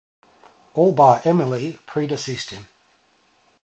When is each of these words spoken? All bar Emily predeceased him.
All 0.73 0.93
bar 0.93 1.21
Emily 1.25 1.73
predeceased 1.85 2.49
him. 2.49 2.67